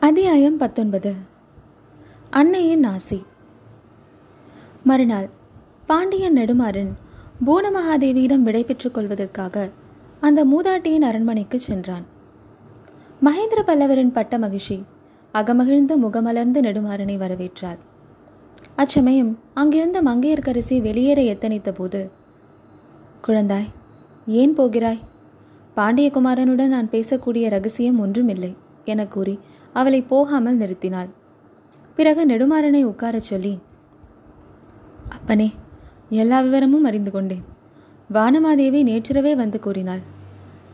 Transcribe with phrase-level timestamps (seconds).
[0.00, 1.14] அத்தியாயம் பத்தொன்பது.
[2.30, 3.22] அன்னையின் ஆசி
[4.84, 5.28] மறுநாள்
[5.86, 6.92] பாண்டியன் நெடுமாறன்
[7.46, 9.70] பூனமகாதேவியிடம் விடை பெற்றுக் கொள்வதற்காக
[10.20, 12.04] அந்த மூதாட்டியின் அரண்மனைக்கு சென்றான்.
[13.24, 14.84] மகேந்திர பல்லவரின் பட்ட மகிழ்ச்சி
[15.34, 17.78] அகமகிழ்ந்து முகமலர்ந்து நெடுமாறனை வரவேற்றாள்.
[18.76, 22.10] அச்சமயம் அங்கிருந்த மங்கையர்க்கரசி வெளியேற எத்தனித்த போது
[23.26, 23.70] குழந்தாய்
[24.26, 25.00] ஏன் போகிறாய்?
[25.76, 29.38] பாண்டியகுமாரனுடன் நான் பேசக்கூடிய ரகசியம் ஒன்றுமில்லை என கூறி
[29.72, 31.08] அவளை போகாமல் நிறுத்தினாள்.
[31.96, 33.58] பிறகு நெடுமாறனை உட்காரச் சொல்லி
[35.08, 35.52] அப்பனே
[36.08, 37.44] எல்லா விவரமும் அறிந்து கொண்டேன்.
[38.12, 39.98] வானமாதேவி நேற்றிரவே வந்து கூறினாள்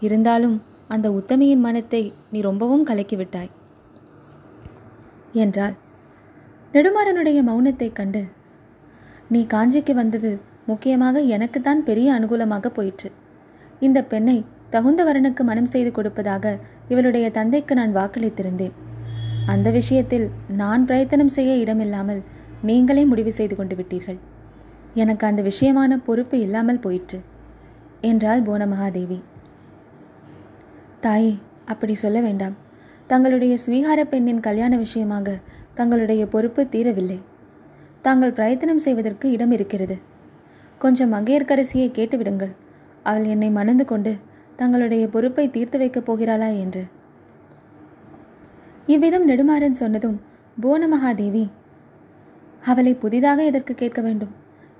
[0.00, 3.50] இருந்தாலும் அந்த உத்தமியின் மனத்தை நீ ரொம்பவும் கலக்கிவிட்டாய்
[5.32, 5.72] என்றாள்.
[6.72, 8.24] நெடுமாறனுடைய மௌனத்தைக் கண்டு
[9.28, 13.12] நீ காஞ்சிக்கு வந்தது முக்கியமாக எனக்குத்தான் பெரிய அனுகூலமாக போயிற்று.
[13.80, 16.58] இந்த பெண்ணை தகுந்த வரனுக்கு மனம் செய்து கொடுப்பதாக
[16.92, 18.74] இவளுடைய தந்தைக்கு நான் வாக்களித்திருந்தேன்.
[19.52, 20.26] அந்த விஷயத்தில்
[20.60, 22.20] நான் பிரயத்தனம் செய்ய இடமில்லாமல்
[22.68, 24.18] நீங்களே முடிவு செய்து கொண்டு விட்டீர்கள்.
[24.94, 27.18] எனக்கு அந்த விஷயமான பொறுப்பு இல்லாமல் போயிற்று
[28.10, 29.18] என்றாள் போனமகாதேவி
[31.04, 31.32] தாயே
[31.72, 32.54] அப்படி சொல்ல வேண்டாம்.
[33.06, 35.36] தங்களுடைய ஸ்வீகார பெண்ணின் கல்யாண விஷயமாக
[35.74, 37.18] தங்களுடைய பொறுப்பு தீரவில்லை.
[38.06, 39.96] தாங்கள் பிரயத்தனம் செய்வதற்கு இடம் இருக்கிறது
[40.80, 42.52] கொஞ்சம் மங்கையர்க்கரசியை கேட்டுவிடுங்கள்.
[43.02, 44.12] அவள் என்னை மணந்து கொண்டு
[44.58, 46.82] தங்களுடைய பொறுப்பை தீர்த்து வைக்கப் போகிறாளா என்று.
[48.94, 50.18] இவ்விதம் நெடுமாறன் சொன்னதும்
[50.62, 51.44] புவனமகாதேவி
[52.62, 54.32] அவளை புதிதாக எதற்கு கேட்க வேண்டும்?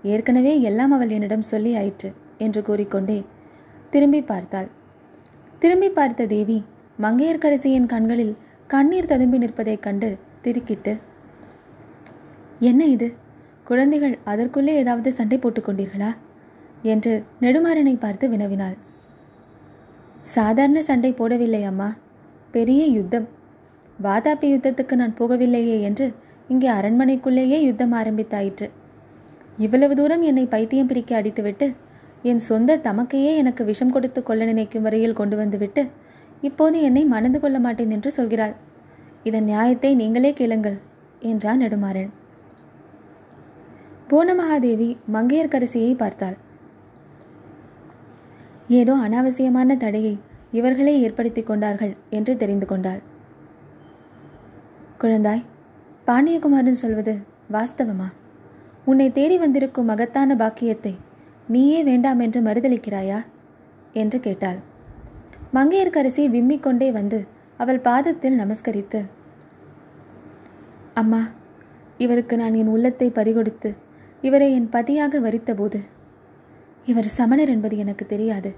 [0.03, 2.09] ஏற்கனவே எல்லாம் அவள் என்னிடம் சொல்லி ஆயிற்று
[2.45, 3.19] என்று கூறிக்கொண்டே
[3.91, 4.69] திரும்பி பார்த்தாள்.
[5.59, 6.59] திரும்பி பார்த்த தேவி
[6.99, 8.35] மங்கையர்க்கரசியின் கண்களில்
[8.71, 10.11] கண்ணீர் ததும்பி நிற்பதைக் கண்டு
[10.45, 10.93] திருக்கிட்டு
[12.71, 13.09] என்ன இது?
[13.65, 16.11] குழந்தைகள் அதற்குள்ளே ஏதாவது சண்டை போட்டுக்கொண்டீர்களா
[16.93, 18.77] என்று நெடுமாறனை பார்த்து வினவினாள்.
[20.23, 21.97] சாதாரண சண்டை போடவில்லை அம்மா.
[22.51, 23.29] பெரிய யுத்தம்.
[24.03, 26.13] வாதாபி யுத்தத்துக்கு நான் போகவில்லையே என்று
[26.49, 28.71] இங்கே அரண்மனைக்குள்ளேயே யுத்தம் ஆரம்பித்தாயிற்று.
[29.57, 31.75] இவ்வளவு தூரம் என்னை பைத்தியம் பிடிக்க அடித்துவிட்டு
[32.23, 35.89] என் சொந்த தமக்கையே எனக்கு விஷம் கொடுத்து கொள்ள நினைக்கும் வரையில் கொண்டு வந்துவிட்டு
[36.41, 38.55] இப்போது என்னை மணந்து கொள்ள மாட்டேன் என்று சொல்கிறாள்.
[39.23, 40.79] இதன் நியாயத்தை நீங்களே கேளுங்கள்
[41.21, 42.11] என்றான் நெடுமாறன்.
[44.11, 46.37] பூனமகாதேவி மங்கையர்க்கரசியை பார்த்தாள்.
[48.69, 50.19] ஏதோ அனாவசியமான தடையை
[50.51, 53.01] இவர்களே ஏற்படுத்தி கொண்டார்கள் என்று தெரிந்து கொண்டாள்.
[55.01, 55.43] குழந்தாய்
[56.07, 57.15] பாண்டியகுமாரன் சொல்வது
[57.53, 58.09] வாஸ்தவமா?
[58.85, 60.97] உன்னை தேடி வந்திருக்கும் மகத்தான பாக்கியத்தை
[61.49, 63.19] நீயே வேண்டாம் என்று மறுதளிக்கிறாயா?
[63.93, 64.59] என்று கேட்டாள்.
[65.55, 67.27] மங்கையர்க்கரசி விம்மிக் கொண்டே வந்து
[67.57, 69.01] அவள் பாதத்தில் நமஸ்கரித்து
[70.95, 71.23] அம்மா
[71.99, 73.75] இவருக்கு நான் என் உள்ளத்தை பறிகொடுத்து
[74.21, 75.79] இவரை என் பதியாக வரித்தபோது
[76.91, 78.51] இவர் சமணர் என்பது எனக்கு தெரியாது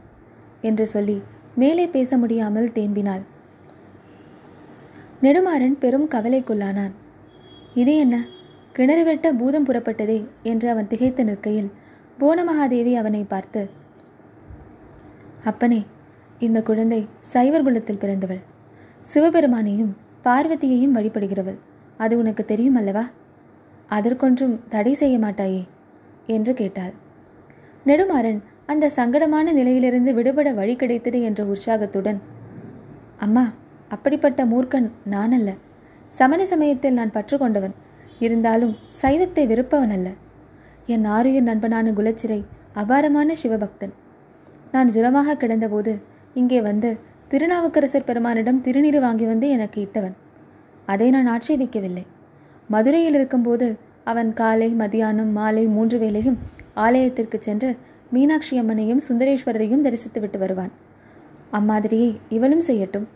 [0.61, 1.23] என்று சொல்லி
[1.55, 3.23] மேலே பேச முடியாமல் தேம்பினாள்.
[5.23, 6.95] நெடுமாறன் பெரும் கவலைக்குள்ளானான்.
[7.75, 8.17] இது என்ன?
[8.73, 11.71] கிணறு வெட்ட பூதம் புறப்பட்டதே என்று அவன் திகைத்து நிற்கையில்
[12.21, 13.63] போனமகாதேவி அவனை பார்த்து
[15.45, 15.83] அப்பனே
[16.39, 18.43] இந்த குழந்தை சைவர் குலத்தில் பிறந்தவள்.
[19.15, 19.93] சிவபெருமானையும்
[20.25, 21.59] பார்வதியையும் வழிபடுகிறவள்.
[21.97, 23.05] அது உனக்கு தெரியும் அல்லவா?
[23.89, 25.63] அதற்கொன்றும் தடை செய்ய மாட்டாயே?
[26.27, 26.95] என்று கேட்டாள்.
[27.91, 28.41] நெடுமாறன்
[28.73, 32.21] அந்த சங்கடமான நிலையிலிருந்து விடுபட வழி கிடைத்தது என்ற உற்சாகத்துடன்
[33.27, 33.45] அம்மா
[33.95, 35.51] அப்படிப்பட்ட மூர்க்கன் நான் அல்ல
[36.19, 37.75] சமண சமயத்தில் நான் பற்று கொண்டவன்
[38.25, 40.09] இருந்தாலும் சைவத்தை வெறுப்பவன் அல்ல
[40.95, 42.39] என் ஆரியர் நண்பனான குலச்சிறை
[42.81, 43.93] அபாரமான சிவபக்தன்.
[44.75, 45.93] நான் ஜுரமாக கிடந்தபோது
[46.41, 46.91] இங்கே வந்து
[47.33, 50.17] திருநாவுக்கரசர் பெருமானிடம் திருநீர் வாங்கி வந்து எனக்கு இட்டவன்.
[50.93, 52.05] அதை நான் ஆட்சேபிக்கவில்லை.
[52.75, 53.69] மதுரையில் இருக்கும்போது
[54.11, 56.39] அவன் காலை மதியானம் மாலை மூன்று வேளையும்
[56.75, 57.77] ஆலயத்திற்கு சென்று
[58.11, 60.71] மீனாட்சி அம்மனையும் சுந்தரேஸ்வரரையும் தரிசித்து விட்டு வருவான்.
[61.53, 63.07] அம்மாதிரியே இவளும் செய்யட்டும்.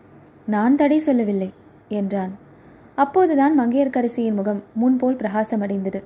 [0.47, 1.53] நான் தடை சொல்லவில்லை
[1.89, 2.31] என்றான்.
[2.95, 6.03] அப்போதுதான் மங்கையர்க்கரசியின் முகம் முன்போல் பிரகாசமடைந்தது.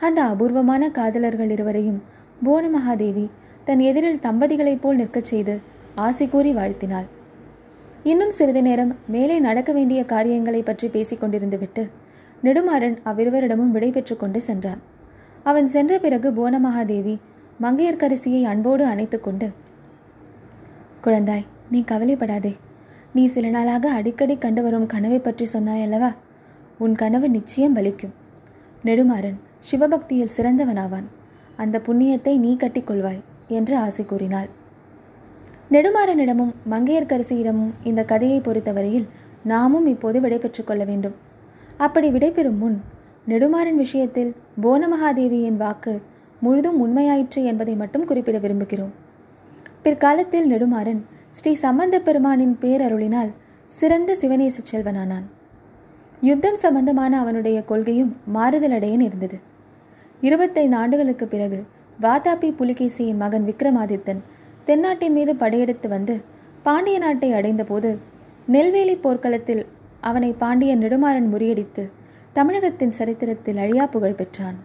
[0.00, 2.02] அந்த அபூர்வமான காதலர்கள் இருவரையும்
[2.44, 3.28] போனமகாதேவி
[3.64, 5.60] தன் எதிரில் தம்பதிகளைப் போல் நிற்கச் செய்து
[5.94, 7.06] ஆசை கூறி வாழ்த்தினாள்.
[8.02, 11.90] இன்னும் சிறிது நேரம் மேலே நடக்க வேண்டிய காரியங்களை பற்றி பேசிக் கொண்டிருந்துவிட்டு
[12.42, 14.92] நெடுமாறன் அவ்விருவரிடமும் விடை பெற்று கொண்டு சென்றான்.
[15.44, 17.14] அவன் சென்ற பிறகு புவனமகாதேவி
[17.62, 19.48] மங்கையர்க்கரசியை அன்போடு அணைத்து கொண்டு
[21.04, 22.52] குழந்தாய் நீ கவலைப்படாதே.
[23.12, 26.10] நீ சில நாளாக அடிக்கடி கண்டு வரும் கனவை பற்றி சொன்னாய் அல்லவா
[26.78, 28.14] உன் கனவு நிச்சயம் பலிக்கும்.
[28.84, 31.06] நெடுமாறன் சிவபக்தியில் சிறந்தவனாவான்.
[31.56, 34.48] அந்த புண்ணியத்தை நீ கட்டிக்கொள்வாய் என்று ஆசை கூறினாள்.
[35.70, 39.06] நெடுமாறனிடமும் மங்கையர்க்கரசியிடமும் இந்த கதையை பொறுத்தவரையில்
[39.44, 41.16] நாமும் இப்போது விடைபெற்றுக் கொள்ள வேண்டும்.
[41.76, 42.76] அப்படி விடைபெறும் முன்
[43.26, 45.94] நெடுமாறன் விஷயத்தில் போனமகாதேவியின் வாக்கு
[46.40, 48.92] முழுதும் உண்மையாயிற்று என்பதை மட்டும் குறிப்பிட விரும்புகிறோம்.
[49.82, 51.00] பிற்காலத்தில் நெடுமாறன்
[51.32, 53.32] ஸ்ரீ சம்பந்த பெருமானின் பேரருளினால்
[53.72, 55.24] சிறந்த சிவநேச செல்வனானான்.
[56.20, 59.38] யுத்தம் சம்பந்தமான அவனுடைய கொள்கையும் மாறுதலடைய நேர்ந்தது
[60.22, 61.58] இருபத்தைந்து ஆண்டுகளுக்கு பிறகு
[62.00, 64.22] வாதாபி புலிகேசியின் மகன் விக்ரமாதித்தன்
[64.64, 66.14] தென்னாட்டின் மீது படையெடுத்து வந்து
[66.62, 67.90] பாண்டிய நாட்டை அடைந்தபோது
[68.46, 69.62] நெல்வேலி போர்க்களத்தில்
[70.00, 71.84] அவனை பாண்டிய நெடுமாறன் முறியடித்து
[72.34, 74.56] தமிழகத்தின் சரித்திரத்தில் அழியா புகழ் பெற்றான்.